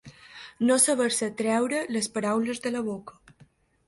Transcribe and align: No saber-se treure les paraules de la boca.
No 0.69 0.77
saber-se 0.85 1.29
treure 1.41 1.81
les 1.97 2.07
paraules 2.15 2.63
de 2.65 2.73
la 2.77 2.81
boca. 2.89 3.21